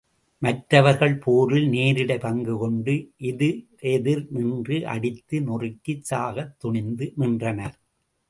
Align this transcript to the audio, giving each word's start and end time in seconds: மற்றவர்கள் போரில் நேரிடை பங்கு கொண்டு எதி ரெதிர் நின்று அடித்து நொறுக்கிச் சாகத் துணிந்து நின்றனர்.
மற்றவர்கள் 0.41 1.17
போரில் 1.17 1.67
நேரிடை 1.69 2.17
பங்கு 2.19 2.57
கொண்டு 2.57 2.93
எதி 3.21 3.49
ரெதிர் 3.81 4.23
நின்று 4.29 4.77
அடித்து 4.85 5.39
நொறுக்கிச் 5.41 6.05
சாகத் 6.09 6.55
துணிந்து 6.57 7.07
நின்றனர். 7.15 7.77